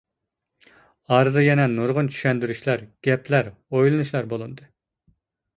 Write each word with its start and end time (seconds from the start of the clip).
ئارىدا 1.17 1.43
يەنە 1.47 1.67
نۇرغۇن 1.73 2.09
چۈشەندۈرۈشلەر، 2.15 2.83
گەپلەر، 3.09 3.53
ئويلىنىشلار 3.53 4.31
بولۇندى. 4.33 4.71